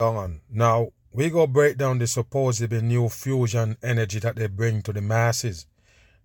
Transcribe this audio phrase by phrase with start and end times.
[0.00, 0.40] On.
[0.50, 5.00] Now, we go break down the supposedly new fusion energy that they bring to the
[5.00, 5.66] masses.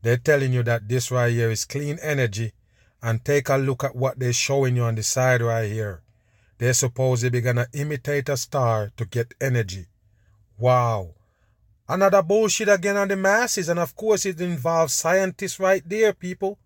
[0.02, 2.54] They're telling you that this right here is clean energy
[3.04, 6.02] and take a look at what they're showing you on the side right here.
[6.58, 9.86] They're supposedly gonna imitate a star to get energy.
[10.58, 11.14] Wow.
[11.88, 16.58] Another bullshit again on the masses, and of course it involves scientists right there, people.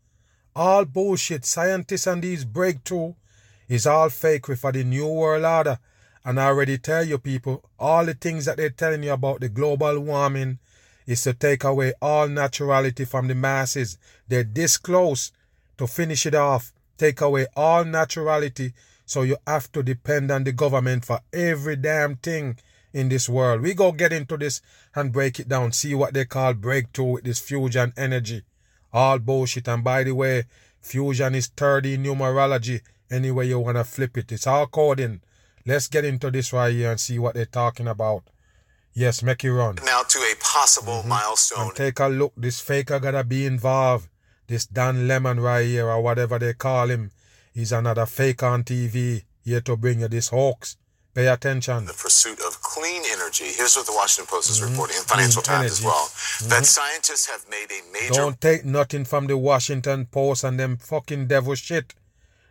[0.55, 1.45] All bullshit.
[1.45, 3.13] Scientists and these breakthrough
[3.67, 5.79] is all fake for the new world order.
[6.25, 9.49] And I already tell you people, all the things that they're telling you about the
[9.49, 10.59] global warming
[11.05, 13.97] is to take away all naturality from the masses.
[14.27, 15.31] They're this close
[15.77, 18.73] to finish it off, take away all naturality,
[19.05, 22.57] so you have to depend on the government for every damn thing
[22.93, 23.61] in this world.
[23.61, 24.61] We go get into this
[24.95, 28.43] and break it down, see what they call breakthrough with this fusion energy.
[28.93, 29.67] All bullshit.
[29.67, 30.43] And by the way,
[30.79, 32.81] fusion is 30 numerology.
[33.11, 35.21] Any way you want to flip it, it's all coding.
[35.65, 38.23] Let's get into this right here and see what they're talking about.
[38.93, 39.75] Yes, make it run.
[39.85, 41.67] Now to a possible milestone.
[41.67, 42.33] And take a look.
[42.37, 44.09] This faker gotta be involved.
[44.47, 47.11] This Don Lemon right here, or whatever they call him,
[47.53, 50.77] he's another fake on TV here to bring you this hoax.
[51.15, 51.85] Pay attention.
[51.85, 53.45] the pursuit of clean energy.
[53.45, 56.49] Here's what the Washington Post is reporting, and Financial Clean Times as Mm-hmm.
[56.49, 56.59] well.
[56.59, 60.77] That scientists have made a major Don't take nothing from the Washington Post and them
[60.77, 61.93] fucking devil shit.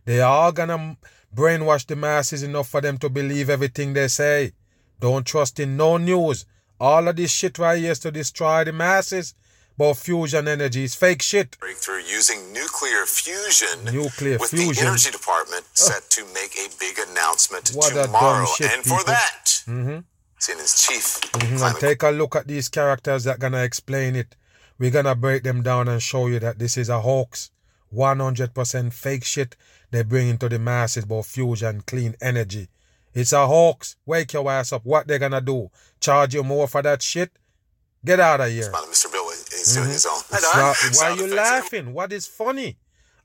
[0.04, 0.96] They are gonna
[1.34, 4.52] brainwash the masses enough for them to believe everything they say.
[5.00, 6.44] Don't trust in no news.
[6.80, 9.34] All of this shit right here is to destroy the masses.
[9.78, 11.58] But fusion energy is fake shit.
[11.58, 13.84] breakthrough using nuclear fusion.
[13.86, 14.84] Nuclear with fusion.
[14.84, 18.46] the Energy Department set to make a big announcement What tomorrow.
[18.56, 20.00] shit, and for that, Mm-hmm.
[20.38, 24.36] CNN's chief Mhm, And take a look at these characters that gonna explain it.
[24.78, 27.50] We're gonna break them down and show you that this is a hoax.
[27.94, 29.56] 100% fake shit
[29.92, 32.66] they bring into the masses about fusion, clean energy.
[33.14, 33.96] It's a hoax.
[34.06, 34.84] Wake your ass up.
[34.84, 35.70] What they gonna do?
[36.00, 37.30] Charge you more for that shit?
[38.04, 38.72] Get out of here.
[38.72, 39.12] Mr.
[39.12, 40.14] Bill is doing his own.
[40.14, 40.58] Mm-hmm.
[40.58, 41.92] Not- why Sound you laughing?
[41.92, 42.78] What is funny?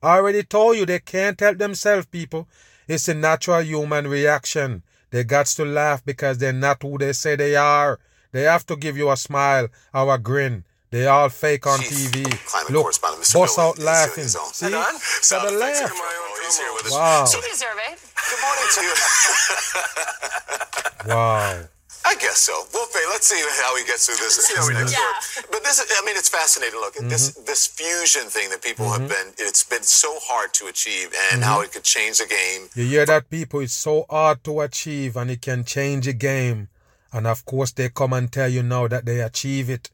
[0.03, 2.47] I already told you they can't help themselves, people.
[2.87, 4.83] It's a natural human reaction.
[5.09, 7.99] They got to laugh because they're not who they say they are.
[8.33, 10.65] They have to give you a smile or a grin.
[10.89, 12.23] They all fake on TV.
[12.45, 13.33] climate Look, correspondent Mr.
[13.33, 14.27] bust Bill out laughing.
[14.27, 14.69] See?
[14.69, 15.91] Gotta laugh.
[16.47, 16.91] Here, He's here with us.
[16.93, 17.25] Wow.
[17.25, 17.99] So, You deserve it.
[17.99, 18.93] good morning to you.
[21.07, 21.63] Wow.
[22.05, 22.53] I guess so.
[22.73, 22.99] We'll pay.
[23.09, 24.37] Let's see how he gets through this.
[24.37, 24.99] this next Yeah.
[24.99, 25.45] word.
[25.51, 26.79] But this, is, I mean, it's fascinating.
[26.79, 27.45] Look, this Mm-hmm.
[27.45, 31.43] this fusion thing that people have been, it's been so hard to achieve, and Mm-hmm.
[31.43, 32.69] how it could change the game.
[32.75, 33.59] You hear that, people?
[33.61, 36.69] It's so hard to achieve and it can change a game.
[37.11, 39.89] And of course, they come and tell you now that they achieve it.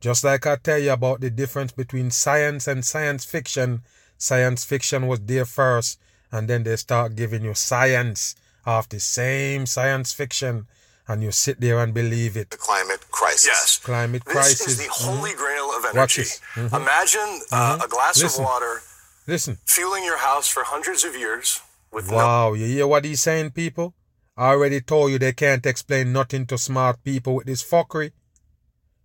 [0.00, 3.82] Just like I tell you about the difference between science and science fiction.
[4.18, 5.98] Science fiction was there first,
[6.32, 8.34] and then they start giving you science
[8.64, 10.66] of the same science fiction,
[11.08, 12.50] and you sit there and believe it.
[12.50, 13.46] The climate crisis.
[13.46, 13.78] Yes.
[13.78, 14.66] Climate This crisis.
[14.68, 16.22] is the holy grail of Watch energy.
[16.22, 16.40] this.
[16.54, 16.72] Mhm.
[16.82, 18.42] Imagine uh, a glass Listen.
[18.42, 18.82] of water
[19.26, 19.58] Listen.
[19.66, 21.60] fueling your house for hundreds of years
[21.92, 23.94] with no Wow, you hear what he's saying, people?
[24.36, 28.12] I already told you they can't explain nothing to smart people with this fuckery.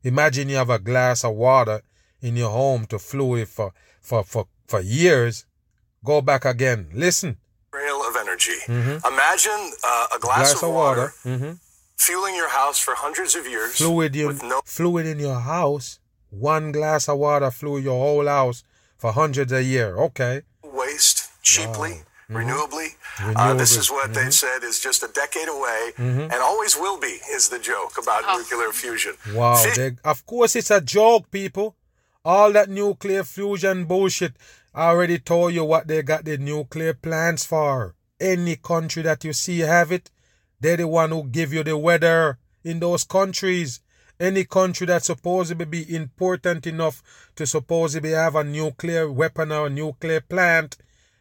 [0.03, 1.81] Imagine you have a glass of water
[2.21, 5.45] in your home to fluid for, for, for, for years.
[6.11, 6.81] Go back again.
[7.05, 7.31] Listen.
[7.75, 8.57] grail of energy.
[9.13, 9.61] Imagine
[9.91, 11.07] uh, a glass, Glass of water.
[11.23, 11.51] hmm
[12.07, 15.87] fueling your house for hundreds of years Fluid in, with no fluid in your house.
[16.31, 18.63] One glass of water fluid your whole house
[19.01, 19.89] for hundreds a year.
[20.07, 20.41] Okay.
[20.81, 21.95] waste cheaply,
[22.37, 22.89] renewably.
[23.19, 25.81] Uh, this is what they've said is just a decade away
[26.33, 29.13] and always will be, is the joke about nuclear fusion.
[29.35, 29.55] Wow.
[29.63, 31.67] Fi- They, of course, it's a joke, people.
[32.25, 34.33] All that nuclear fusion bullshit.
[34.73, 37.93] I already told you what they got the nuclear plants for.
[38.21, 40.09] Any country that you see have it,
[40.61, 43.81] they're the one who give you the weather in those countries.
[44.17, 47.03] Any country that supposedly be important enough
[47.35, 50.77] to supposedly have a nuclear weapon or a nuclear plant,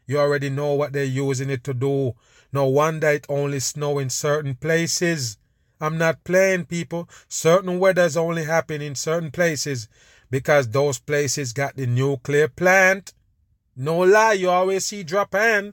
[0.06, 2.14] you already know what they're using it to do.
[2.53, 5.38] No wonder it only snow in certain places.
[5.81, 7.08] I'm not playing, people.
[7.26, 9.88] Certain weathers only happen in certain places
[10.31, 13.12] because those places got the nuclear plant.
[13.76, 15.72] No lie, you always see Japan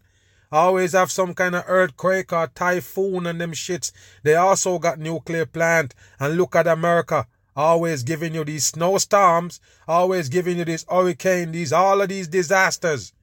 [0.52, 3.92] always have some kind of earthquake or typhoon and them shits.
[4.24, 5.94] They also got nuclear plant.
[6.20, 7.28] And look at America.
[7.56, 13.14] Always giving you these snowstorms, always giving you this hurricane, these all of these disasters.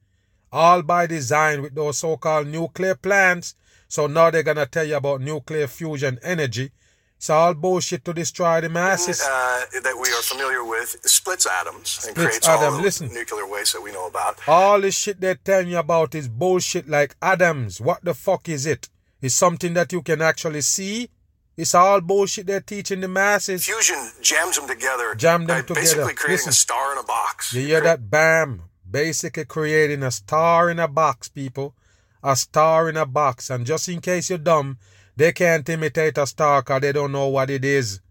[0.51, 3.55] All by design with those so-called nuclear plants.
[3.87, 6.71] So now they're gonna tell you about nuclear fusion energy.
[7.17, 9.21] It's all bullshit to destroy the masses.
[9.21, 13.11] Uh, that we are familiar with splits atoms and Splits creates atom, all the listen.
[13.13, 14.37] nuclear waste that we know about.
[14.47, 17.81] All this shit they're telling you about is bullshit like atoms.
[17.81, 18.89] What the fuck is it?
[19.21, 21.09] It's something that you can actually see.
[21.57, 23.65] It's all bullshit they're teaching the masses.
[23.65, 25.81] Fusion jams them together, Jam them together.
[25.81, 26.49] basically creating Listen.
[26.49, 27.53] a star in a box.
[27.53, 28.09] You hear that?
[28.11, 28.63] Bam.
[28.89, 31.73] Basically creating a star in a box, people.
[32.21, 33.49] A star in a box.
[33.49, 34.77] And just in case you're dumb,
[35.15, 38.01] they can't imitate a star because they don't know what it is.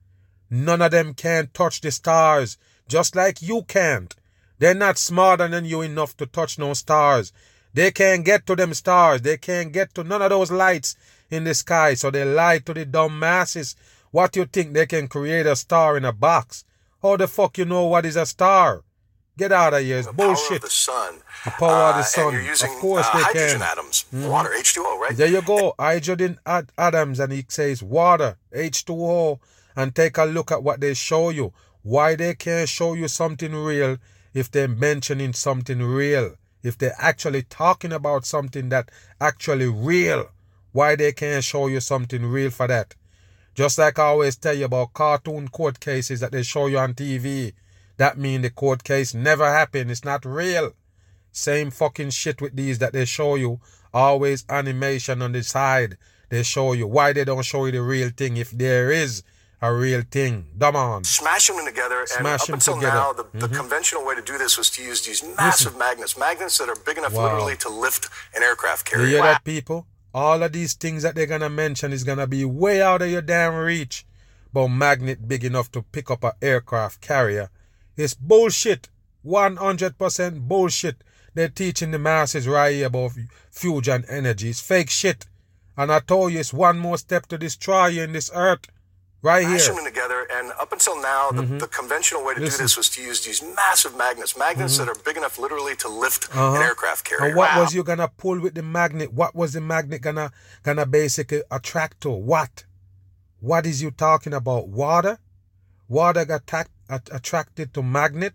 [0.50, 2.58] None of them can touch the stars,
[2.88, 4.14] just like you can't.
[4.58, 7.32] They're not smarter than you enough to touch no stars.
[7.74, 9.22] They can't get to them stars.
[9.22, 10.96] They can't get to none of those lights
[11.28, 11.94] in the sky.
[11.94, 13.74] So they lie to the dumb masses.
[14.12, 16.64] What you think they can create a star in a box?
[17.02, 18.84] How the fuck you know what is a star?
[19.36, 19.98] Get out of here.
[19.98, 20.56] It's the power bullshit.
[20.56, 21.14] of the sun.
[21.44, 22.32] The power of the Uh, sun.
[22.34, 23.62] You're using Of course uh, they hydrogen can.
[23.62, 25.16] atoms, water, H2O, right?
[25.16, 25.74] There you go.
[25.78, 29.40] Hydrogen ad- atoms, and it says water, H2O.
[29.76, 31.52] And take a look at what they show you.
[31.82, 33.96] Why they can't show you something real
[34.32, 36.36] if they're mentioning something real.
[36.62, 38.90] If they're actually talking about something that
[39.20, 40.30] actually real.
[40.70, 42.94] Why they can't show you something real for that.
[43.56, 46.94] Just like I always tell you about cartoon court cases that they show you on
[46.94, 47.52] TV.
[47.96, 49.90] That mean the court case never happened.
[49.90, 50.72] It's not real.
[51.30, 53.60] Same fucking shit with these that they show you.
[53.92, 55.96] Always animation on the side.
[56.28, 56.86] They show you.
[56.86, 59.22] Why they don't show you the real thing if there is
[59.62, 60.46] a real thing?
[60.58, 61.04] Come on.
[61.04, 62.94] Smashing them together, and Smash up them until together.
[62.96, 63.54] now, the, the mm-hmm.
[63.54, 66.98] conventional way to do this was to use these massive magnets, magnets that are big
[66.98, 67.24] enough Wow.
[67.24, 69.08] literally to lift an aircraft You carrier.
[69.10, 69.86] hear that, people?
[70.12, 73.22] All of these things that they're gonna mention is gonna be way out of your
[73.22, 74.06] damn reach.
[74.52, 77.50] But magnet big enough to pick up an aircraft carrier.
[77.96, 78.88] It's bullshit.
[79.24, 80.96] 100% bullshit.
[81.34, 83.12] They're teaching the masses right here about
[83.50, 84.50] fusion energy.
[84.50, 85.26] It's fake shit.
[85.76, 88.66] And I told you it's one more step to destroy you in this earth.
[89.22, 89.58] Right here.
[89.58, 93.02] them together, and up until now, the, the conventional way to do this was to
[93.02, 96.56] use these massive magnets, magnets that are big enough literally to lift Uh-huh.
[96.56, 97.28] an aircraft carrier.
[97.28, 99.14] And what was you gonna pull with the magnet?
[99.14, 100.30] What was the magnet gonna
[100.62, 102.10] gonna basically attract to?
[102.10, 102.64] What?
[103.40, 104.68] What is you talking about?
[104.68, 105.18] Water?
[105.88, 106.46] Water got
[106.88, 108.34] at, attracted to magnet?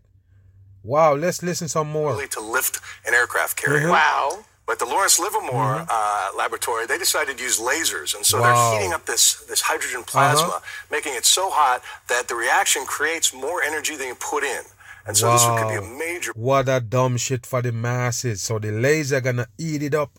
[0.84, 2.12] Wow, let's listen some more.
[2.12, 3.88] literally to lift an aircraft carrier.
[3.88, 3.92] Mhm.
[3.92, 4.46] Wow.
[4.66, 8.46] But the Lawrence Livermore uh, laboratory, they decided to use lasers, and so Wow.
[8.72, 10.62] they're heating up this this hydrogen plasma,
[10.92, 14.63] making it so hot that the reaction creates more energy than you put in,
[15.07, 18.44] and so this could be a major What a dumb shit for the masses.
[18.44, 20.12] So the laser gonna eat it up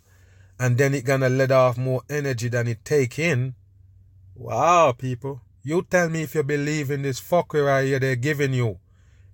[0.59, 3.55] and then it gonna let off more energy than it take in.
[4.35, 5.43] Wow, people.
[5.63, 8.79] You tell me if you believe in this fuckery here they're giving you.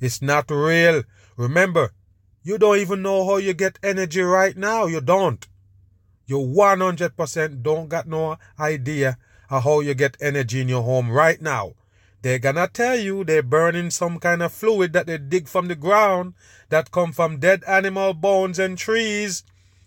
[0.00, 1.04] It's not real.
[1.36, 1.92] Remember,
[2.42, 4.86] you don't even know how you get energy right now.
[4.86, 5.46] You don't.
[6.26, 9.18] You 100% don't got no idea
[9.48, 11.74] of how you get energy in your home right now.
[12.22, 15.76] They're gonna tell you they're burning some kind of fluid that they dig from the
[15.76, 16.34] ground
[16.70, 19.44] that come from dead animal bones and trees,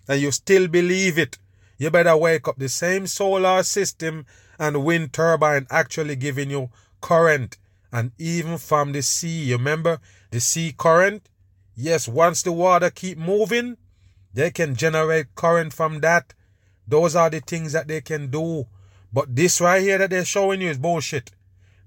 [0.08, 1.38] and you still believe it.
[1.78, 2.58] You better wake up.
[2.58, 4.26] The same solar system
[4.60, 6.70] and wind turbine actually giving you
[7.02, 7.58] current,
[7.92, 9.46] and even from the sea.
[9.46, 10.00] You remember
[10.32, 11.30] the sea current?
[11.76, 13.78] Yes, once the water keep moving,
[14.34, 16.34] they can generate current from that.
[16.88, 18.68] Those are the things that they can do.
[19.12, 21.32] But this right here that they're showing you is bullshit.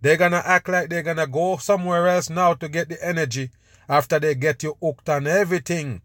[0.00, 3.50] They're gonna act like they're gonna go somewhere else now to get the energy
[3.88, 6.02] after they get you hooked on everything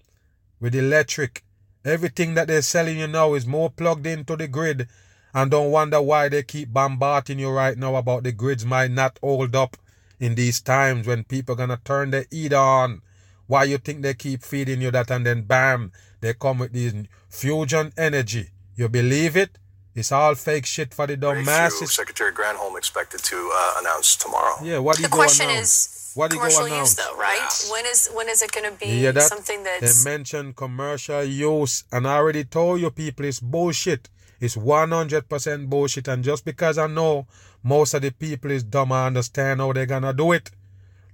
[0.59, 1.43] with electric.
[1.85, 4.87] Everything that they're selling you now is more plugged into the grid.
[5.37, 9.19] And don't wonder why they keep bombarding you right now about the grids might not
[9.21, 9.77] hold up
[10.19, 13.03] in these times when people are gonna turn their heat on.
[13.45, 15.91] Why you think they keep feeding you that and then bam,
[16.21, 16.91] they come with this
[17.29, 18.49] fusion energy.
[18.75, 19.51] You believe it?
[19.93, 21.93] It's all fake shit for the dumb masses.
[21.93, 24.55] Secretary Granholm expected to uh, announce tomorrow.
[24.63, 25.85] Yeah, what do you The go question announce?
[26.11, 27.67] is what do you go commercial use, though, right?
[27.71, 29.21] When is when is it going to be You hear that?
[29.23, 34.09] something that's They mentioned commercial use, and I already told you people it's bullshit.
[34.39, 37.27] It's 100% bullshit, and just because I know
[37.63, 40.51] most of the people is dumb, I understand how they're gonna do it.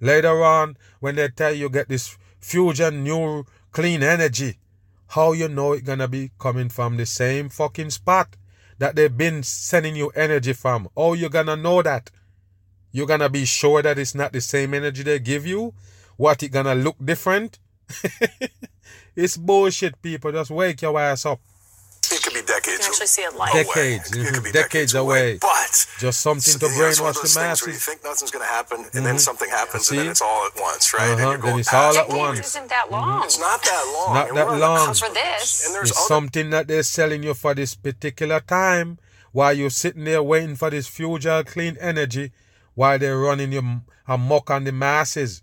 [0.01, 4.59] Later on, when they tell you get this fusion new clean energy,
[5.07, 8.35] how you know it gonna be coming from the same fucking spot
[8.79, 10.89] that they've been sending you energy from?
[10.97, 12.11] How you gonna know that?
[12.91, 15.73] You're gonna be sure that it's not the same energy they give you?
[16.17, 17.59] What it gonna look different?
[19.15, 20.31] it's bullshit, people.
[20.31, 21.39] Just wake your ass up.
[22.43, 22.67] It could decades.
[22.67, 23.53] You can actually see it live.
[23.53, 23.63] away.
[23.63, 25.37] Decades, It, could mhm, be decades away.
[25.37, 27.67] But Just something to you know, it's one brainwash the those things where masses.
[27.67, 30.59] you think nothing's going to happen, and then something happens, and then it's all at
[30.61, 31.01] once, right?
[31.03, 32.17] Uh-huh, And you're then it's past all at it.
[32.17, 32.39] once.
[32.47, 33.23] isn't that long.
[33.23, 34.13] It's not that long.
[34.15, 34.93] not and that long.
[34.93, 35.65] For this.
[35.65, 38.99] And there's It's other something that they're selling you for this particular time
[39.31, 42.31] while you're sitting there waiting for this future clean energy
[42.75, 45.41] while they're running you amok on the masses.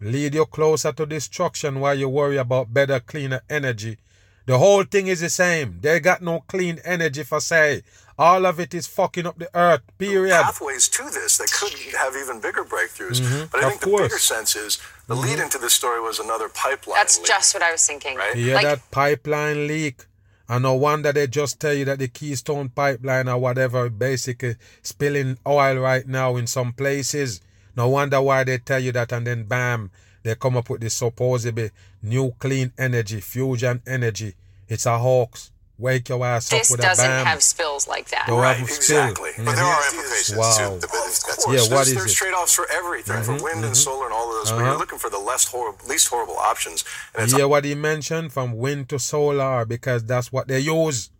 [0.00, 3.98] Lead you closer to destruction while you worry about better, cleaner energy.
[4.46, 5.78] The whole thing is the same.
[5.80, 7.82] They got no clean energy for say.
[8.18, 9.82] All of it is fucking up the earth.
[9.98, 10.32] Period.
[10.42, 13.20] pathways to this that could have even bigger breakthroughs.
[13.50, 13.64] But I Mm-hmm.
[13.64, 14.00] Of think the course.
[14.00, 14.04] Mm-hmm.
[14.04, 16.96] bigger sense is the lead into this story was another pipeline.
[16.98, 18.16] That's leak, just what I was thinking.
[18.16, 18.36] right.
[18.36, 20.04] Yeah, Like- that pipeline leak?
[20.48, 25.38] And no wonder they just tell you that the Keystone pipeline or whatever basically spilling
[25.46, 27.40] oil right now in some places.
[27.74, 29.90] No wonder why they tell you that and then bam,
[30.22, 31.70] they come up with this supposedly
[32.02, 34.34] new clean energy, fusion energy.
[34.68, 35.50] It's a hoax.
[35.78, 36.90] Wake your ass This up with a bam.
[36.90, 38.26] This doesn't have spills like that.
[38.28, 39.08] Don't Right, have spill.
[39.08, 39.30] exactly.
[39.38, 39.94] But there are Mhm.
[39.94, 40.52] implications Wow.
[40.56, 41.22] to the Of business.
[41.24, 42.14] That's course, Yeah, what there's, is there's it?
[42.14, 44.50] trade-offs for everything, for wind and solar and all of those.
[44.52, 44.70] But Uh-huh.
[44.70, 47.74] you're looking for the less horrible, least horrible options, and it's You hear what he
[47.74, 51.10] mentioned from wind to solar because that's what they use.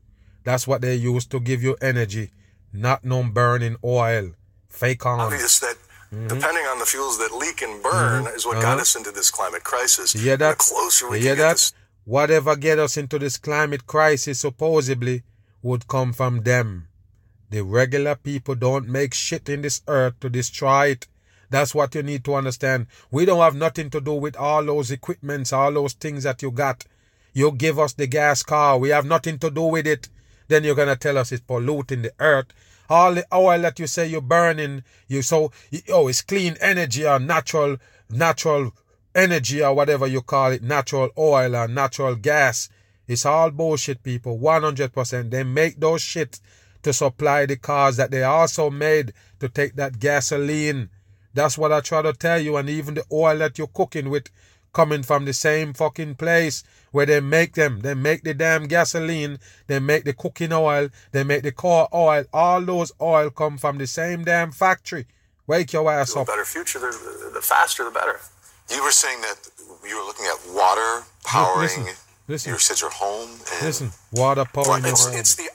[0.44, 2.30] That's what they use to give you energy,
[2.72, 4.32] not no burning oil.
[4.68, 5.20] Fake on.
[5.20, 5.71] obvious that
[6.12, 6.28] Mm-hmm.
[6.28, 9.64] depending on the fuels that leak and burn is what got us into this climate
[9.64, 10.14] crisis.
[10.14, 10.58] You hear And that?
[10.58, 11.52] The closer we hear that?
[11.52, 11.72] this
[12.04, 15.22] Whatever get us into this climate crisis supposedly
[15.62, 16.88] would come from them.
[17.48, 21.06] The regular people don't make shit in this earth to destroy it.
[21.48, 22.88] That's what you need to understand.
[23.10, 26.50] We don't have nothing to do with all those equipments, all those things that you
[26.50, 26.84] got.
[27.32, 28.76] You give us the gas car.
[28.78, 30.08] We have nothing to do with it.
[30.48, 32.48] Then you're gonna tell us it's polluting the earth.
[32.92, 35.50] All the oil that you say you're burning, you so
[35.88, 37.78] oh it's clean energy or natural
[38.10, 38.72] natural
[39.14, 42.68] energy or whatever you call it, natural oil or natural gas.
[43.06, 44.38] It's all bullshit, people.
[44.38, 45.30] 100%.
[45.30, 46.40] They make those shit
[46.82, 50.90] to supply the cars that they also made to take that gasoline.
[51.34, 52.56] That's what I try to tell you.
[52.56, 54.28] And even the oil that you're cooking with
[54.72, 57.80] coming from the same fucking place where they make them.
[57.80, 59.38] They make the damn gasoline.
[59.66, 60.88] They make the cooking oil.
[61.12, 62.24] They make the car oil.
[62.32, 65.06] All those oil come from the same damn factory.
[65.46, 66.26] Wake your ass up.
[66.26, 68.20] better future, the, the faster the better.
[68.70, 69.36] You were saying that
[69.86, 71.86] you were looking at water powering listen,
[72.28, 72.50] listen.
[72.50, 73.30] your said your home.
[73.52, 75.16] And Listen, water power in your It's, home.
[75.16, 75.48] it's the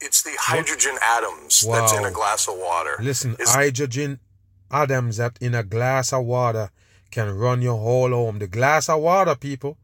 [0.00, 2.96] it's the hydrogen atoms that's in a glass of water.
[3.00, 4.20] Listen, It's- hydrogen
[4.70, 6.70] atoms that in a glass of water
[7.10, 8.38] can run your whole home.
[8.38, 9.76] The glass of water, people.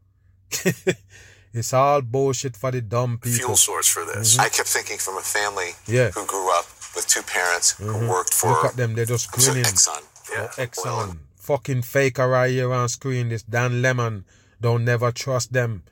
[1.53, 3.39] it's all bullshit for the dumb people.
[3.39, 4.33] fuel source for this.
[4.33, 4.41] Mm-hmm.
[4.41, 6.11] I kept thinking from a family Yeah.
[6.11, 6.65] who grew up
[6.95, 8.07] with two parents who mm-hmm.
[8.07, 9.71] worked for Look at them, they're just was it grinning.
[9.71, 10.03] Exxon.
[10.31, 10.47] Yeah.
[10.57, 11.17] Oh, Exxon.
[11.35, 13.29] Fucking faker right here on screen.
[13.29, 14.25] This Don Lemon.
[14.59, 15.83] Don't never trust them.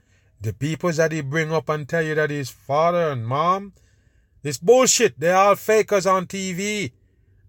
[0.42, 3.74] The people that he bring up and tell you that his father and mom,
[4.44, 5.20] it's bullshit.
[5.20, 6.92] They're all fakers on TV.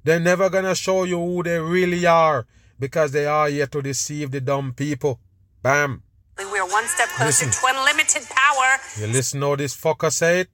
[0.05, 2.47] They're never gonna show you who they really are
[2.79, 5.21] because they are here to deceive the dumb people.
[5.63, 6.03] Bam.
[6.39, 7.51] We are one step closer Listen.
[7.51, 8.79] to unlimited power.
[9.01, 10.51] You listen how this fucker say it?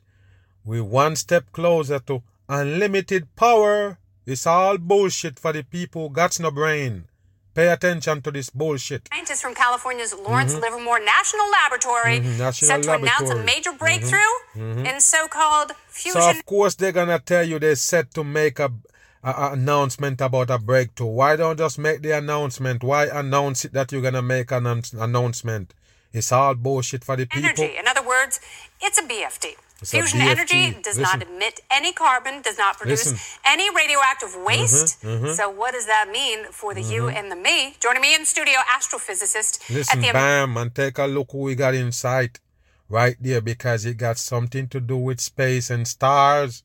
[0.64, 3.99] We one step closer to unlimited power.
[4.25, 7.07] It's all bullshit for the people who got no brain.
[7.55, 9.09] Pay attention to this bullshit.
[9.12, 10.62] Scientists from California's Lawrence mm-hmm.
[10.62, 13.79] Livermore National Laboratory Mhm, National set to announce a major mm-hmm.
[13.79, 14.87] breakthrough mm-hmm.
[14.87, 18.73] in so-called fusion So of course they're gonna tell you they're set to make a,
[19.23, 21.07] a, a announcement about a breakthrough.
[21.09, 22.83] Why don't just make the announcement?
[22.83, 25.75] Why announce it that you're gonna make an announce- announcement?
[26.12, 27.45] It's all bullshit for the people.
[27.45, 27.76] energy.
[27.79, 28.38] In other words,
[28.83, 29.55] it's a BFD.
[29.81, 30.31] It's a Fusion BFD.
[30.31, 33.17] energy does not emit any carbon, does not produce Listen.
[33.17, 35.00] Mm-hmm, any radioactive waste.
[35.00, 37.76] So what does that mean for the you and the me?
[37.81, 41.55] Joining me in studio, astrophysicist Listen, at the bam, and take a look who we
[41.55, 42.38] got inside
[42.88, 46.62] right there because it got something to do with space and stars.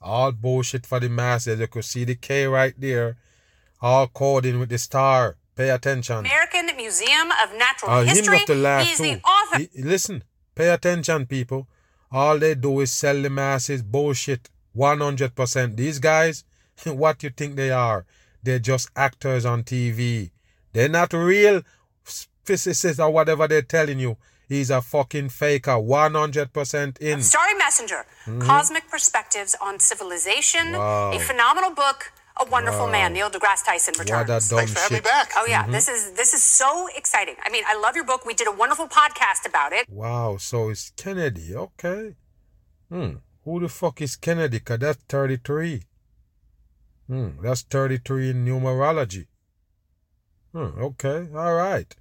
[0.00, 1.60] All bullshit for the masses.
[1.60, 3.16] You could see the K right there,
[3.80, 5.36] all coding with the star.
[5.56, 6.18] Pay attention.
[6.20, 8.36] American Museum of Natural uh, him History.
[8.38, 9.02] love to laugh He's too.
[9.04, 9.58] the author.
[9.74, 11.68] He- listen, pay attention, people.
[12.10, 14.48] All they do is sell the masses bullshit.
[14.76, 15.76] 100%.
[15.76, 16.44] These guys,
[16.86, 18.06] what you think they are?
[18.42, 20.30] They're just actors on TV.
[20.72, 21.62] They're not real
[22.44, 24.16] physicists or whatever they're telling you.
[24.50, 25.76] He's a fucking faker.
[25.78, 27.22] 100% in.
[27.22, 28.04] Starry Messenger,
[28.40, 30.78] Cosmic Perspectives on Civilization, Mm-hmm.
[30.78, 31.12] Wow.
[31.12, 33.12] a phenomenal book, A Wonderful Man.
[33.12, 34.48] Neil deGrasse Tyson What a returns.
[34.48, 35.30] dumb Thanks for having me back.
[35.38, 35.72] Oh yeah, Mm-hmm.
[35.72, 37.36] this is this is so exciting.
[37.46, 38.26] I mean, I love your book.
[38.26, 39.84] We did a wonderful podcast about it.
[39.88, 41.54] Wow, so it's Kennedy.
[41.54, 42.16] Okay.
[42.90, 43.12] Hmm.
[43.44, 44.58] Who the fuck is Kennedy?
[44.60, 45.82] Cause that's 33.
[47.08, 47.28] Hmm.
[47.42, 49.26] That's 33 in numerology.
[50.52, 50.72] Hmm.
[50.88, 51.28] Okay.
[51.34, 51.94] All right.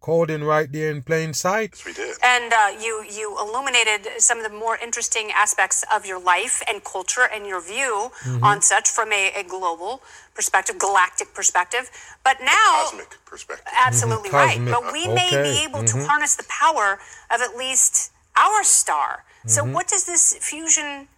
[0.00, 1.70] Coding right there in plain sight.
[1.74, 2.16] Yes, we did.
[2.22, 6.82] And uh, you you illuminated some of the more interesting aspects of your life and
[6.84, 8.44] culture and your view Mm-hmm.
[8.44, 10.00] on such from a, a global
[10.34, 11.90] perspective, galactic perspective.
[12.24, 13.66] But now, Cosmic perspective.
[13.86, 14.56] absolutely right.
[14.58, 14.72] Cosmic.
[14.74, 15.64] But we may be Okay.
[15.66, 16.98] able to harness the power
[17.30, 19.24] of at least our star.
[19.46, 21.08] So, what does this fusion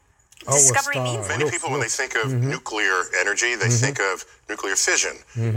[0.46, 1.28] Our discovery mean star.
[1.36, 1.50] Many you?
[1.50, 2.48] people, when they think of Mm-hmm.
[2.50, 5.14] nuclear energy, they think of nuclear fission,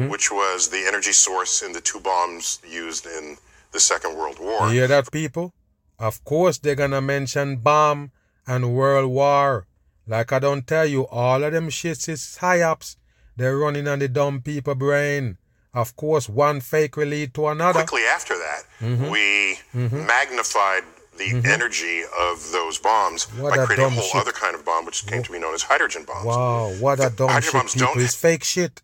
[0.09, 3.37] which was the energy source in the two bombs used in
[3.71, 4.67] the Second World War.
[4.67, 5.53] You hear that, people?
[5.99, 8.11] Of course, they're gonna mention bomb
[8.45, 9.65] and World War.
[10.05, 12.97] Like I don't tell you, all of them shits is psyops.
[13.37, 15.37] They're running on the dumb people brain.
[15.73, 17.79] Of course, one fake will lead to another.
[17.79, 19.09] Quickly after that, Mm-hmm.
[19.09, 19.57] we
[20.05, 20.83] magnified
[21.17, 24.22] the energy of those bombs What by creating a whole shit.
[24.22, 26.25] other kind of bomb, which came to be known as hydrogen bombs.
[26.25, 27.88] Wow, what a dumb hydrogen shit, bombs people.
[27.96, 28.82] don't- It's fake shit.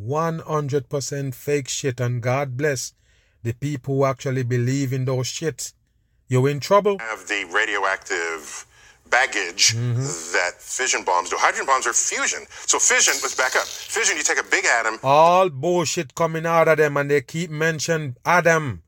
[0.00, 2.00] 100% fake shit.
[2.00, 2.92] And God bless
[3.42, 5.72] the people who actually believe in those shits.
[6.28, 6.98] You're in trouble.
[6.98, 8.66] Have the radioactive
[9.08, 10.32] baggage Mm-hmm.
[10.32, 11.36] that fission bombs do.
[11.38, 12.44] Hydrogen bombs are fusion.
[12.66, 13.62] So fission, let's back up.
[13.64, 17.50] Fission, you take a big atom, all bullshit coming out of them and they keep
[17.50, 18.82] mentioning Adam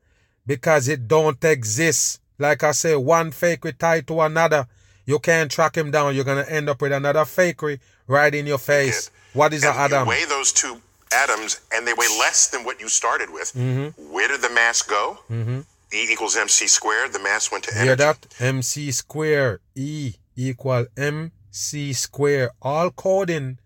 [0.47, 2.20] because it don't exist.
[2.41, 4.67] Like I say, one fakery tied to another.
[5.07, 6.15] You can't track him down.
[6.15, 9.07] You're gonna end up with another fakery right in your face.
[9.09, 10.05] it, What is an and Adam?
[10.07, 10.81] You weigh those two
[11.13, 13.53] atoms, and they weigh less than what you started with.
[13.53, 14.13] Mm-hmm.
[14.13, 15.19] Where did the mass go?
[15.31, 15.65] E
[16.13, 17.13] equals mc squared.
[17.13, 17.97] The mass went to Hear energy.
[18.05, 18.27] that?
[18.41, 19.61] MC squared.
[19.75, 22.51] E equal MC squared.
[22.63, 23.59] All coding.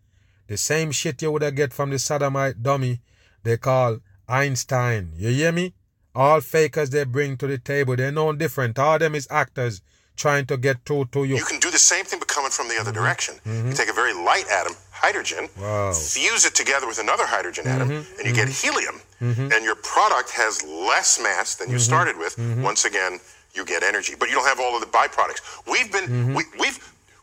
[0.49, 3.01] The same shit you would have get from the sodomite dummy
[3.45, 5.13] they call Einstein.
[5.17, 5.75] You hear me?
[6.15, 8.79] All fakers they bring to the table, they're no different.
[8.79, 9.83] All them is actors
[10.17, 11.37] trying to get through to you.
[11.37, 13.35] You can do the same thing, but coming from the other direction.
[13.45, 15.63] You take a very light atom, hydrogen, Mm-hmm.
[15.63, 15.91] Wow.
[15.91, 16.21] Mm-hmm.
[16.21, 19.01] fuse it together with another hydrogen atom, and you get helium.
[19.21, 21.83] And your product has less mass than you Mm-hmm.
[21.93, 22.39] started with.
[22.63, 23.19] Once again,
[23.55, 25.41] you get energy, but you don't have all of the byproducts.
[25.67, 26.35] We've been Mm-hmm.
[26.35, 26.79] we, we've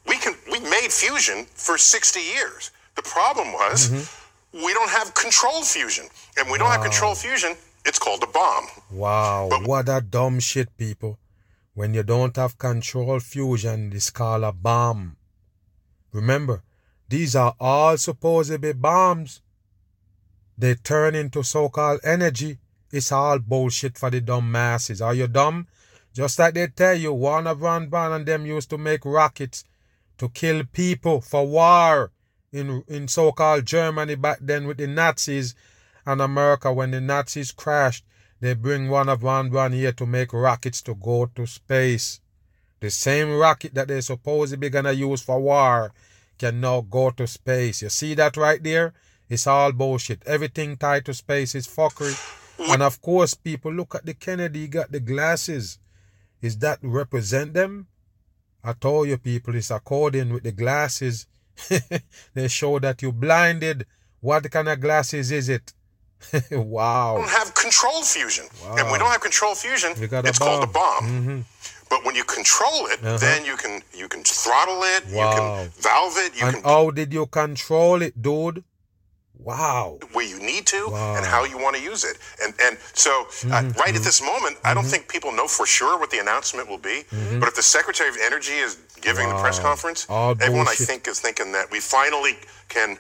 [0.08, 2.72] we can we made fusion for 60 years.
[2.96, 4.66] The problem was Mm-hmm.
[4.66, 6.06] we don't have controlled fusion,
[6.38, 7.56] and we don't have controlled fusion.
[7.86, 8.68] It's called a bomb.
[8.92, 11.20] Wow, but, what a dumb shit, people.
[11.74, 15.18] When you don't have control fusion, it's called a bomb.
[16.12, 16.64] Remember,
[17.08, 19.42] these are all supposed to be bombs.
[20.58, 22.60] They turn into so called energy.
[22.92, 25.02] It's all bullshit for the dumb masses.
[25.02, 25.68] Are you dumb?
[26.14, 29.64] Just like they tell you, Wernher Von Braun and them used to make rockets
[30.18, 32.12] to kill people for war
[32.52, 35.56] in in so called Germany back then with the Nazis
[36.06, 38.06] and America when the Nazis crashed.
[38.40, 42.20] They bring one of one here to make rockets to go to space.
[42.80, 45.94] The same rocket that they supposedly gonna use for war
[46.40, 47.84] can now go to space.
[47.84, 48.94] You see that right there?
[49.30, 50.24] It's all bullshit.
[50.26, 52.18] Everything tied to space is fuckery.
[52.70, 55.80] And of course, people look at the Kennedy, got the glasses.
[56.42, 57.88] Is that represent them?
[58.64, 61.28] I told you people, it's according with the glasses.
[62.34, 63.86] they show that you blinded.
[64.20, 65.74] What kind of glasses is it?
[66.52, 67.16] wow.
[67.16, 68.46] We don't have control fusion.
[68.78, 71.04] And we don't have control fusion, You got a it's called a bomb.
[71.04, 71.40] Mm-hmm.
[71.90, 76.16] But when you control it, then you can you can throttle it, you can valve
[76.26, 78.64] it, you And can how did you control it, dude?
[79.44, 79.98] Wow.
[80.14, 80.98] where you need to Wow.
[80.98, 81.18] Mm-hmm.
[81.18, 82.18] and how you want to use it.
[82.44, 83.12] And and so
[83.50, 86.70] uh, right at this moment, I don't think people know for sure what the announcement
[86.70, 86.98] will be.
[87.40, 89.68] But if the Secretary of Energy is giving the press Mm-hmm.
[89.68, 92.38] Conference, All everyone I think is thinking that we finally
[92.70, 92.98] can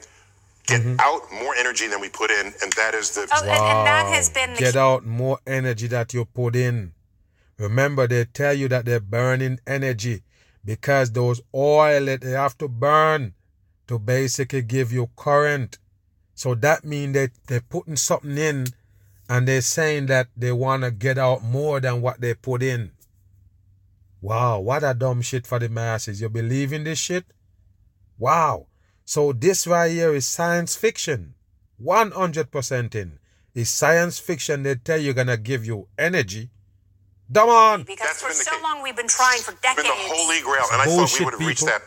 [0.71, 0.95] get Mm-hmm.
[0.99, 4.05] out more energy than we put in, and that is the Oh, and, and that
[4.15, 6.93] has been the Get out more energy that you put in.
[7.57, 10.23] Remember, they tell you that they're burning energy
[10.65, 13.33] because those oil that they have to burn
[13.87, 15.77] to basically give you current.
[16.33, 18.67] So that means that they're putting something in
[19.29, 22.91] and they're saying that they want to get out more than what they put in.
[24.21, 26.21] Wow, what a dumb shit for the masses.
[26.21, 27.25] You believe in this shit?
[28.17, 28.67] Wow.
[29.05, 31.33] So this right here is science fiction.
[31.83, 33.19] 100% in.
[33.53, 34.63] It's science fiction.
[34.63, 36.49] They tell you gonna give you energy.
[37.33, 37.83] Come on.
[37.83, 39.87] because That's for so long we've been trying for been decades.
[39.87, 41.79] the holy grail, and I thought we bullshit, would have reached people.
[41.79, 41.81] that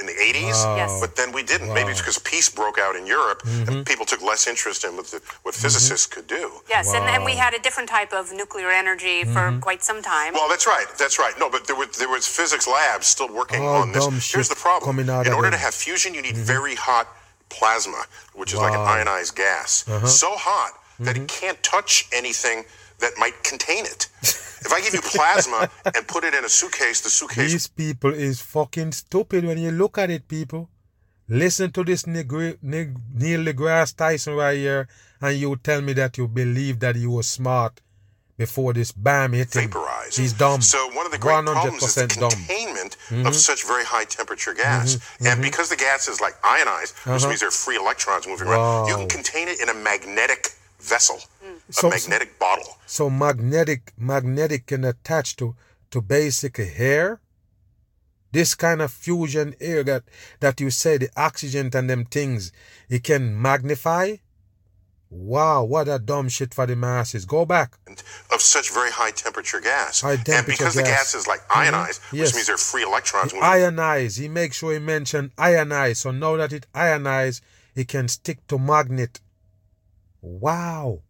[0.00, 1.00] in the 80s, Yes.
[1.00, 1.72] but then we didn't.
[1.72, 3.68] Maybe it's because peace broke out in Europe, Mm-hmm.
[3.68, 6.50] and people took less interest in what, the, what physicists could do.
[6.68, 9.60] Yes, and, and we had a different type of nuclear energy for Mm-hmm.
[9.60, 10.32] quite some time.
[10.34, 10.86] Well, that's right.
[10.98, 11.34] That's right.
[11.38, 14.32] No, but there was there was physics labs still working All on this.
[14.32, 15.40] Here's the problem: in order them.
[15.42, 15.50] Mm-hmm.
[15.52, 17.06] to have fusion, you need very hot
[17.48, 18.02] plasma,
[18.34, 18.84] which is like an Wow.
[18.86, 18.94] Uh-huh.
[18.98, 22.64] ionized gas, so hot that it can't touch anything
[23.04, 24.02] that might contain it.
[24.66, 25.60] if I give you plasma
[25.94, 29.70] and put it in a suitcase, the suitcase These people is fucking stupid when you
[29.82, 30.62] look at it, people.
[31.28, 32.24] Listen to this Neil
[33.48, 34.88] deGrasse Tyson right here,
[35.20, 37.80] and you tell me that you believe that you were smart
[38.36, 39.70] before this bam hit him.
[39.70, 40.16] vaporize.
[40.16, 40.60] He's dumb.
[40.60, 42.30] So one of the great problems is the 100% dumb.
[42.30, 43.26] containment Mm-hmm.
[43.26, 44.98] of such very high temperature gas.
[45.28, 47.28] And because the gas is like ionized, which Uh-huh.
[47.28, 50.42] means there are free electrons moving around, you can contain it in a magnetic
[50.80, 51.18] vessel,
[51.70, 52.76] So- a magnetic bottle.
[52.86, 55.56] So magnetic magnetic can attach to
[55.90, 57.20] to basically hair.
[58.32, 60.04] This kind of fusion air that
[60.40, 62.52] that you say the oxygen and them things,
[62.88, 64.16] it can magnify.
[65.08, 67.24] Wow, what a dumb shit for the masses.
[67.24, 67.74] Go back.
[68.32, 70.00] Of such very high temperature gas.
[70.00, 71.12] High and temperature because the gas.
[71.12, 72.18] gas is like ionized, Mhm.
[72.18, 72.26] Yes.
[72.28, 74.18] which means there are free electrons moving Ionize.
[74.18, 75.98] He makes sure he mention ionize.
[75.98, 77.40] So now that it ionize,
[77.76, 79.20] it can stick to magnet.
[80.20, 81.02] Wow.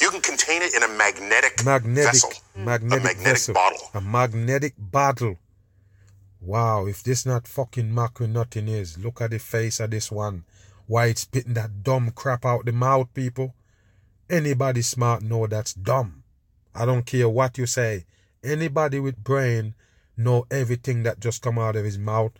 [0.00, 2.64] You can contain it in a magnetic, magnetic vessel, mm.
[2.64, 3.90] magnetic, a magnetic vessel, bottle.
[3.94, 5.36] a magnetic bottle.
[6.40, 10.44] Wow, if this not fucking macro nothing is, look at the face of this one.
[10.86, 13.54] Why it's spitting that dumb crap out the mouth, people.
[14.28, 16.22] Anybody smart know that's dumb.
[16.74, 18.06] I don't care what you say.
[18.42, 19.74] Anybody with brain
[20.16, 22.32] know everything that just come out of his mouth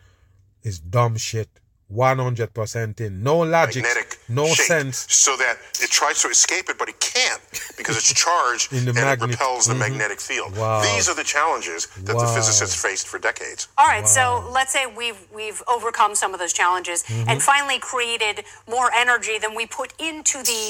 [0.63, 1.49] is dumb shit.
[1.93, 3.23] 100% in.
[3.23, 3.83] No logic.
[3.83, 5.07] magnetic no shape, sense.
[5.13, 7.43] so that it tries to escape it, but it can't
[7.77, 9.79] because it's charged In the and magnet- it repels the Mhm.
[9.87, 10.57] magnetic field.
[10.57, 10.81] Wow.
[10.83, 12.23] These are the challenges that Wow.
[12.25, 13.69] the physicists faced for decades.
[13.77, 17.29] All right, so let's say we've we've overcome some of those challenges Mm-hmm.
[17.31, 20.63] and finally created more energy than we put into the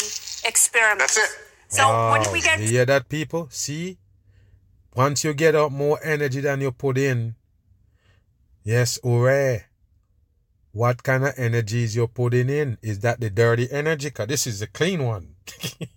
[0.44, 1.01] experiment.
[1.01, 1.31] That's it.
[1.68, 2.33] So when Wow.
[2.33, 3.49] we get You hear that, people?
[3.51, 3.99] See?
[4.94, 7.37] Once you get up more energy than you put in,
[8.64, 9.66] yes, hooray.
[10.73, 12.79] What kind of energies you're putting in?
[12.81, 14.09] Is that the dirty energy?
[14.09, 15.35] Because this is the clean one.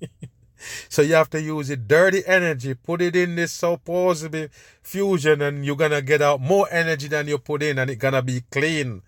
[0.89, 4.49] so you have to use the dirty energy, put it in this supposedly
[4.81, 8.23] fusion, and you're gonna get out more energy than you put in, and it's gonna
[8.23, 9.03] be clean.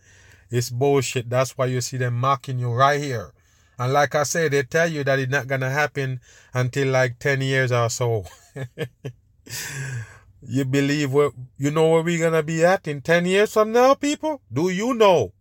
[0.51, 1.30] It's bullshit.
[1.30, 3.32] That's why you see them mocking you right here.
[3.78, 6.21] And like I said, they tell you that it's not gonna happen
[6.54, 8.25] until like 10 years or so.
[10.47, 13.95] you believe where you know where we're gonna be at in 10 years from now,
[13.95, 14.41] people?
[14.51, 15.34] Do you know?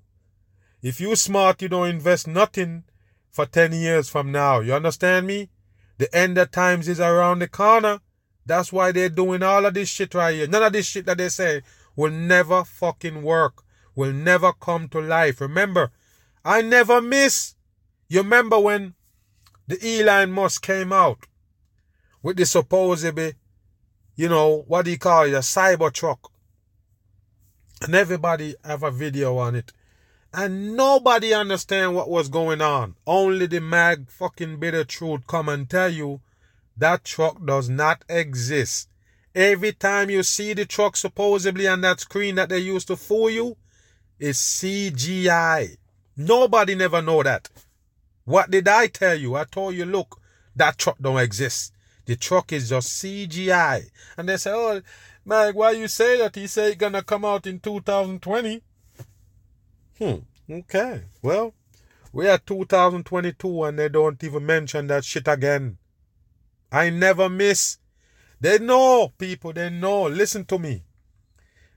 [0.85, 2.85] If you smart, you don't invest nothing
[3.31, 4.61] for 10 years from now.
[4.61, 5.49] You understand me?
[5.97, 8.01] The end of times is around the corner.
[8.45, 10.47] That's why they're doing all of this shit right here.
[10.47, 11.63] None of this shit that they say
[11.97, 13.63] will never fucking work.
[13.95, 15.41] Will never come to life.
[15.41, 15.91] Remember,
[16.45, 17.55] I never miss.
[18.11, 18.93] You remember when
[19.67, 21.27] the Elon Musk came out
[22.23, 23.37] with the supposedly,
[24.17, 26.31] you know, what do you call it, a cyber truck.
[27.81, 29.73] And everybody have a video on it.
[30.37, 32.97] And nobody understand what was going on.
[33.07, 36.23] Only the mag fucking bitter truth come and tell you
[36.77, 38.89] that truck does not exist.
[39.33, 43.31] Every time you see the truck supposedly on that screen that they used to fool
[43.31, 43.57] you,
[44.19, 45.77] it's CGI.
[46.17, 47.49] Nobody never know that.
[48.25, 49.37] What did I tell you?
[49.37, 50.21] I told you, look,
[50.57, 51.73] that truck don't exist.
[52.07, 53.85] The truck is just CGI.
[54.17, 54.83] And they say, oh,
[55.25, 56.35] Mag, why you say that?
[56.35, 58.63] He say it gonna come out in 2020.
[59.99, 60.15] Hmm.
[60.51, 61.03] Okay.
[61.23, 61.55] Well,
[62.13, 65.79] we are 2022 and they don't even mention that shit again.
[66.71, 67.79] I never miss.
[68.41, 70.05] They know, people, they know.
[70.05, 70.83] Listen to me.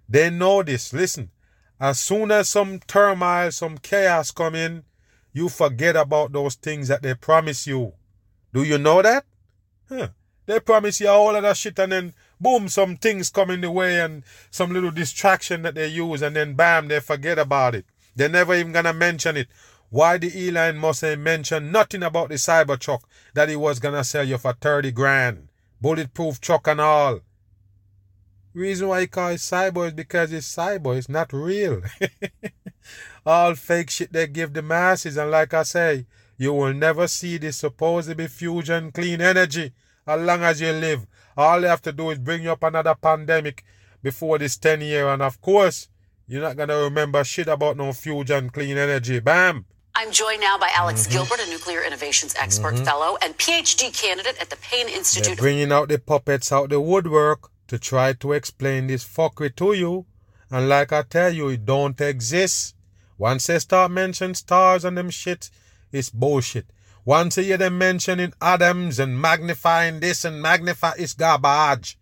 [0.09, 0.93] They know this.
[0.93, 1.29] Listen.
[1.79, 4.83] As soon as some turmoil, some chaos come in,
[5.31, 7.93] you forget about those things that they promise you.
[8.53, 9.25] Do you know that?
[9.87, 10.09] Huh.
[10.47, 13.69] They promise you all of that shit and then boom, some things come in the
[13.69, 17.85] way and some little distraction that they use and then bam, they forget about it.
[18.17, 19.47] They're never even gonna mention it.
[19.89, 23.01] Why the Elon say mention nothing about the Cybertruck
[23.35, 25.49] that he was gonna sell you for 30 grand.
[25.79, 27.19] Bulletproof truck and all.
[28.55, 31.83] Reason why he call it cyber is because it's cyber, it's not real.
[33.25, 36.07] all fake shit they give the masses, and like I say,
[36.39, 39.73] you will never see this supposedly fusion clean energy
[40.07, 41.05] as long as you live.
[41.37, 43.63] All you have to do is bring you up another pandemic
[44.01, 45.87] before this 10 year, and of course,
[46.27, 49.19] you're not gonna remember shit about no fusion clean energy.
[49.19, 49.65] Bam!
[49.95, 51.11] I'm joined now by Alex Mm-hmm.
[51.13, 55.37] Gilbert, a nuclear innovations expert fellow and PhD candidate at the Payne Institute.
[55.37, 59.73] They're bringing out the puppets out the woodwork to try to explain this fuckery to
[59.73, 60.05] you.
[60.51, 62.75] And like I tell you, it don't exist.
[63.17, 65.49] Once they start mentioning stars and them shit,
[65.91, 66.67] it's bullshit.
[67.03, 71.97] Once you hear them mentioning atoms and magnifying this and magnify, it's garbage.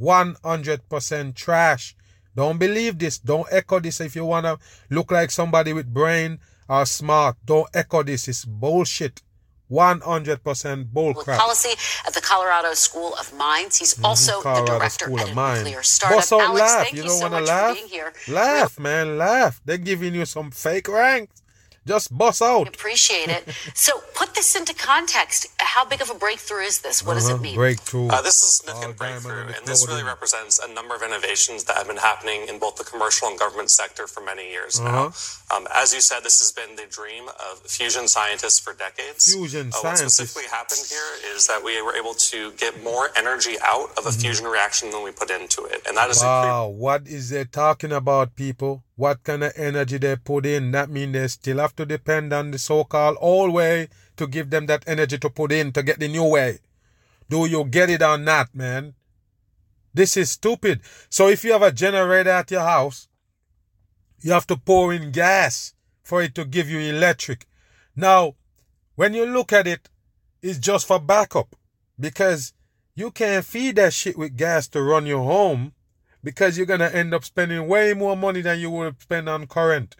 [0.00, 1.96] 100% trash.
[2.34, 3.18] Don't believe this.
[3.18, 4.58] Don't echo this if you want to
[4.90, 7.36] look like somebody with brain or smart.
[7.44, 8.28] Don't echo this.
[8.28, 9.22] It's bullshit.
[9.70, 11.38] 100% Public bullcrap.
[11.38, 11.70] policy
[12.06, 13.78] at the Colorado School of Mines.
[13.78, 14.04] He's mm-hmm.
[14.04, 15.58] also the Colorado director School at of Mines.
[15.60, 16.32] nuclear startup.
[16.32, 16.82] Alex, laugh.
[16.82, 17.68] thank you you, don't so wanna much laugh?
[17.70, 18.12] for being here.
[18.28, 19.60] Laugh, man, laugh.
[19.64, 21.41] They're giving you some fake ranks.
[21.86, 22.68] Just bust out.
[22.68, 23.48] Appreciate it.
[23.74, 25.46] So put this into context.
[25.58, 27.04] How big of a breakthrough is this?
[27.04, 27.56] What does it mean?
[27.56, 28.08] Breakthrough.
[28.08, 31.02] Uh, this is a significant All breakthrough, in and this really represents a number of
[31.02, 34.78] innovations that have been happening in both the commercial and government sector for many years
[34.78, 35.10] Uh-huh.
[35.50, 35.56] now.
[35.56, 39.32] Um, as you said, this has been the dream of fusion scientists for decades.
[39.32, 40.14] Fusion Uh, what scientists.
[40.16, 44.10] specifically happened here is that we were able to get more energy out of a
[44.12, 44.20] Mm-hmm.
[44.20, 47.90] fusion reaction than we put into it, and that is Wow, what is they talking
[47.92, 48.84] about, people?
[49.02, 50.70] What kind of energy they put in?
[50.70, 54.66] That means they still have to depend on the so-called old way to give them
[54.66, 56.60] that energy to put in to get the new way.
[57.28, 58.94] Do you get it or not, man?
[59.92, 60.82] This is stupid.
[61.10, 63.08] So if you have a generator at your house,
[64.20, 67.48] you have to pour in gas for it to give you electric.
[67.96, 68.36] Now,
[68.94, 69.88] when you look at it,
[70.42, 71.56] it's just for backup
[71.98, 72.52] because
[72.94, 75.72] you can't feed that shit with gas to run your home
[76.22, 79.96] because you're gonna end up spending way more money than you would spend on current.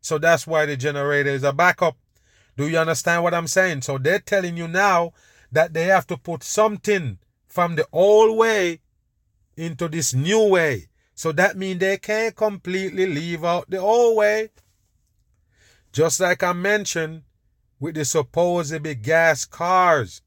[0.00, 1.96] So that's why the generator is a backup.
[2.56, 3.82] Do you understand what I'm saying?
[3.82, 5.12] So they're telling you now
[5.52, 8.80] that they have to put something from the old way
[9.56, 10.88] into this new way.
[11.14, 14.50] So that means they can't completely leave out the old way.
[15.92, 17.22] Just like I mentioned
[17.80, 20.20] with the supposedly gas cars,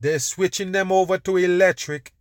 [0.00, 2.12] they're switching them over to electric,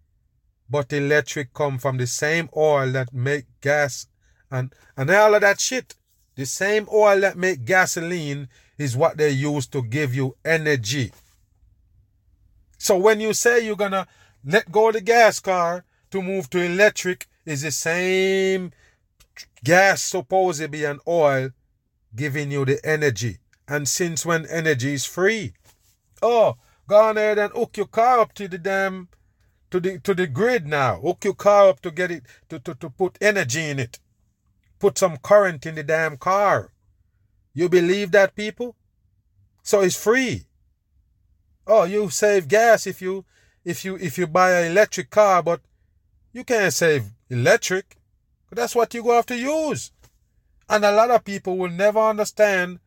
[0.69, 4.07] but electric come from the same oil that make gas
[4.51, 5.95] and and all of that shit.
[6.35, 11.11] The same oil that make gasoline is what they use to give you energy.
[12.77, 14.07] So when you say you're gonna
[14.45, 18.71] let go of the gas car to move to electric, is the same
[19.63, 21.49] gas supposedly and oil
[22.15, 23.39] giving you the energy.
[23.67, 25.53] And since when energy is free?
[26.21, 26.55] Oh,
[26.87, 29.09] go on ahead and hook your car up to the damn
[29.71, 30.99] to the to the grid now.
[30.99, 33.99] Hook your car up to get it to, to, to put energy in it.
[34.79, 36.71] Put some current in the damn car.
[37.53, 38.75] You believe that people?
[39.63, 40.45] So it's free.
[41.67, 43.25] Oh, you save gas if you
[43.63, 45.61] if you if you buy an electric car, but
[46.33, 47.97] you can't save electric.
[48.51, 49.91] That's what you go have to use.
[50.67, 52.79] And a lot of people will never understand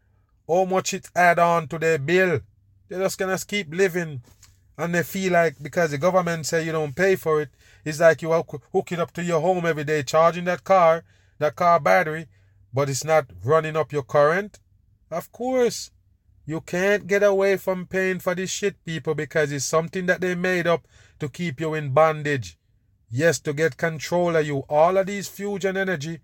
[0.48, 2.40] how much it add on to their bill.
[2.88, 4.22] They're just gonna keep living
[4.82, 7.50] and they feel like because the government say you don't pay for it,
[7.84, 11.04] it's like you hook it up to your home every day, charging that car,
[11.38, 12.26] that car battery,
[12.74, 14.58] but it's not running up your current.
[15.08, 15.92] Of course,
[16.46, 20.34] you can't get away from paying for this shit, people, because it's something that they
[20.34, 20.88] made up
[21.20, 22.58] to keep you in bondage.
[23.08, 24.64] Yes, to get control of you.
[24.68, 26.18] All of these fusion energy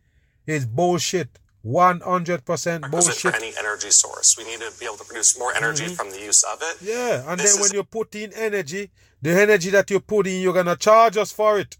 [0.47, 1.39] is bullshit.
[1.69, 3.15] 100% bullshit.
[3.17, 4.37] for any energy source.
[4.39, 5.95] We need to be able to produce more energy Mm-hmm.
[5.95, 6.77] from the use of it.
[6.81, 10.27] Yeah, and This then when is- you put in energy, the energy that you put
[10.27, 11.77] in, you're gonna charge us for it.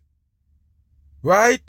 [1.23, 1.63] Right?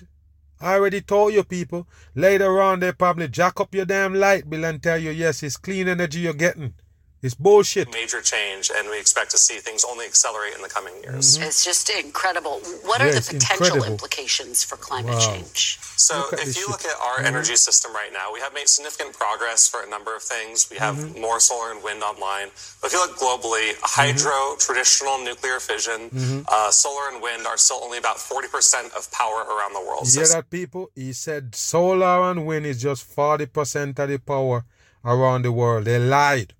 [0.62, 1.88] I already told you people.
[2.16, 5.56] Later on, they probably jack up your damn light bill and tell you, yes, it's
[5.58, 6.74] clean energy you're getting.
[7.22, 7.92] It's bullshit.
[7.92, 11.36] Major change, and we expect to see things only accelerate in the coming years.
[11.38, 12.62] It's just incredible.
[12.84, 13.86] What Yeah, are the potential incredible.
[13.92, 15.28] implications for climate Wow.
[15.34, 15.80] change?
[15.98, 16.70] So, if you shit.
[16.70, 20.16] look at our energy system right now, we have made significant progress for a number
[20.16, 20.70] of things.
[20.72, 21.20] We have Mm-hmm.
[21.20, 22.52] more solar and wind online.
[22.80, 26.40] But if you look globally, hydro, traditional nuclear fission, Mm-hmm.
[26.48, 30.04] uh, solar and wind are still only about 40% of power around the world.
[30.06, 30.90] You So hear that, people?
[30.96, 34.64] He said solar and wind is just 40% of the power
[35.04, 35.84] around the world.
[35.84, 36.54] They lied.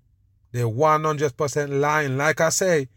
[0.52, 2.16] They're 100% lying.
[2.16, 2.88] Like I say,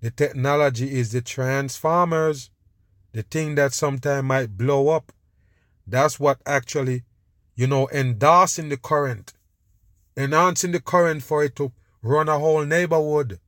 [0.00, 2.50] the technology is the transformers,
[3.12, 5.12] the thing that sometime might blow up.
[5.86, 7.04] That's what actually,
[7.54, 9.34] you know, endorsing the current,
[10.16, 13.38] enhancing the current for it to run a whole neighborhood.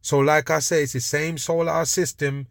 [0.00, 2.46] So, like I say, it's the same solar system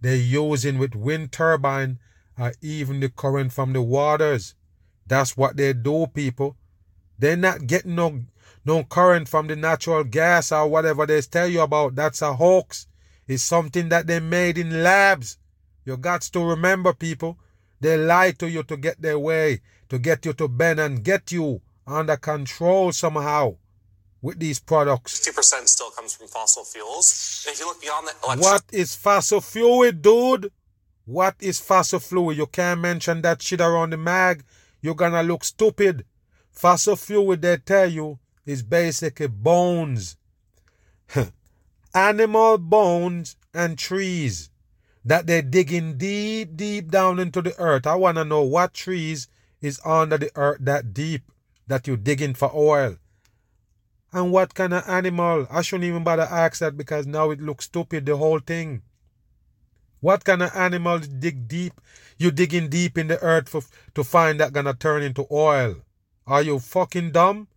[0.00, 1.98] they're using with wind turbine
[2.38, 4.54] or even the current from the waters.
[5.06, 6.56] That's what they do, people.
[7.18, 8.20] They're not getting no
[8.68, 11.94] no current from the natural gas or whatever they tell you about.
[11.94, 12.86] That's a hoax.
[13.26, 15.38] It's something that they made in labs.
[15.86, 17.38] You got to remember, people.
[17.80, 21.32] They lie to you to get their way, to get you to bend and get
[21.32, 23.56] you under control somehow
[24.20, 25.26] with these products.
[25.26, 27.44] 50% still comes from fossil fuels.
[27.46, 30.52] And if you look beyond the electric What is fossil fluid, dude?
[31.06, 32.36] What is fossil fluid?
[32.36, 34.44] You can't mention that shit around the mag.
[34.82, 36.04] You're gonna look stupid.
[36.50, 40.16] Fossil fluid, they tell you, is basically bones.
[41.94, 44.48] Animal bones and trees
[45.04, 47.86] that they're digging deep, deep down into the earth.
[47.86, 49.28] I wanna know what trees
[49.60, 51.30] is under the earth that deep
[51.66, 52.96] that you're digging for oil.
[54.14, 55.46] And what kind of animal?
[55.50, 58.80] I shouldn't even bother ask that because now it looks stupid, the whole thing.
[60.00, 61.78] What kind of animal dig deep?
[62.16, 63.60] You digging deep in the earth for,
[63.94, 65.82] to find that gonna turn into oil.
[66.26, 67.48] Are you fucking dumb?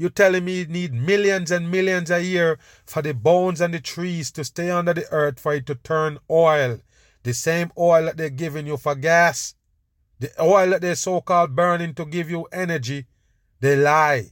[0.00, 3.80] You telling me you need millions and millions a year for the bones and the
[3.80, 6.80] trees to stay under the earth for it to turn oil.
[7.22, 9.56] The same oil that they're giving you for gas.
[10.18, 13.08] The oil that they're so called burning to give you energy.
[13.60, 14.30] They lie.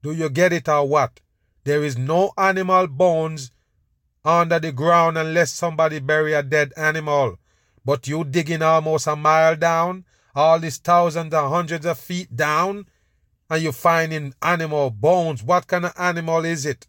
[0.00, 1.18] Do you get it or what?
[1.64, 3.50] There is no animal bones
[4.24, 7.36] under the ground unless somebody bury a dead animal.
[7.84, 10.04] But you digging almost a mile down,
[10.36, 12.86] all these thousands and hundreds of feet down,
[13.50, 15.42] and you finding animal bones.
[15.42, 16.86] What kind of animal is it?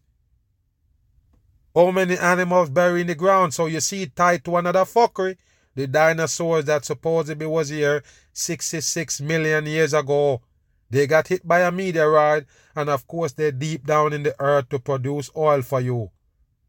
[1.74, 3.54] How many animals buried in the ground?
[3.54, 5.38] So you see it tied to another fuckery.
[5.74, 10.42] The dinosaurs that supposedly was here 66 million years ago.
[10.90, 12.46] They got hit by a meteorite,
[12.76, 16.12] and of course they're deep down in the earth to produce oil for you.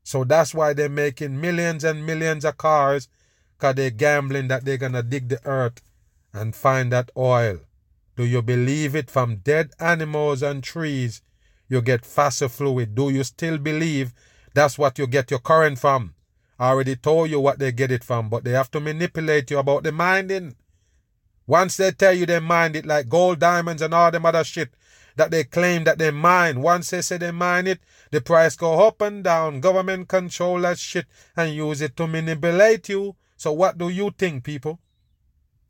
[0.05, 3.09] So that's why they're making millions and millions of cars,
[3.59, 5.83] because they're gambling that they're gonna dig the earth
[6.33, 7.59] and find that oil.
[8.17, 11.23] Do you believe it from dead animals and trees?
[11.69, 12.95] You get fossil fluid.
[12.95, 14.13] Do you still believe
[14.53, 16.15] that's what you get your current from?
[16.59, 19.59] I already told you what they get it from, but they have to manipulate you
[19.59, 20.57] about the mining.
[21.47, 24.71] Once they tell you they mine it like gold, diamonds, and all them other shit
[25.17, 28.87] that they claim that they mine, once they say they mine it, the price go
[28.87, 29.61] up and down.
[29.61, 33.17] Government control that shit and use it to manipulate you.
[33.37, 34.79] So what do you think, people?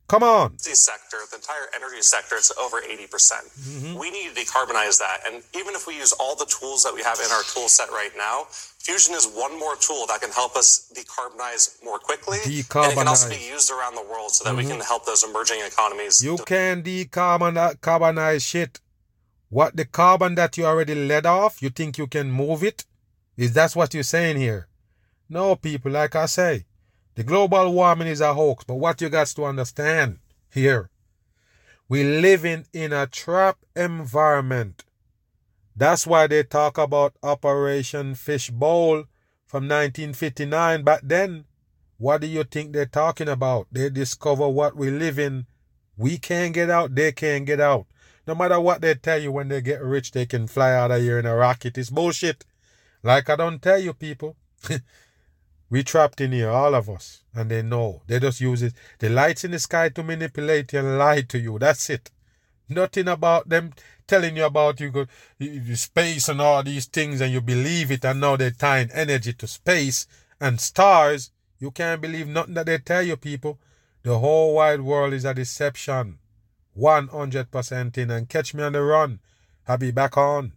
[0.07, 0.51] Come on.
[0.51, 3.09] energy sector, the entire energy sector, it's over 80%.
[3.09, 3.97] percent mm-hmm.
[3.97, 5.19] We need to decarbonize that.
[5.25, 7.89] And even if we use all the tools that we have in our tool set
[7.89, 12.39] right now, fusion is one more tool that can help us decarbonize more quickly.
[12.39, 12.83] Decarbonize.
[12.83, 14.81] And it can also be used around the world so that we can mm-hmm.
[14.81, 16.23] help those emerging economies.
[16.23, 18.81] You can decarbonize shit.
[19.49, 22.85] What the carbon that you already let off, you think you can move it?
[23.37, 24.67] Is that what you're saying here?
[25.29, 26.65] No, people, like I say,
[27.15, 30.19] the global warming is a hoax, but what you got to understand
[30.51, 30.89] here,
[31.87, 34.83] we living in a trap environment.
[35.75, 39.05] That's why they talk about Operation Fishbowl
[39.45, 40.83] from 1959.
[40.83, 41.45] Back then,
[41.97, 43.67] what do you think they're talking about?
[43.71, 45.45] They discover what we live in.
[45.95, 47.85] We can't get out, they can't get out.
[48.25, 51.01] No matter what they tell you when they get rich, they can fly out of
[51.01, 51.77] here in a rocket.
[51.77, 52.45] It's bullshit.
[53.03, 54.37] Like I don't tell you, people.
[55.73, 57.23] we trapped in here, all of us.
[57.33, 58.03] And they know.
[58.05, 58.73] They just use it.
[58.99, 61.57] The lights in the sky to manipulate you and lie to you.
[61.57, 62.11] That's it.
[62.69, 63.73] Nothing about them
[64.05, 65.07] telling you about you go
[65.73, 69.47] space and all these things and you believe it and now they're tying energy to
[69.47, 70.05] space
[70.39, 71.31] and stars.
[71.57, 73.57] You can't believe nothing that they tell you, people.
[74.03, 76.19] The whole wide world is a deception.
[76.77, 79.21] 100% in and catch me on the run.
[79.67, 80.53] I'll be back on.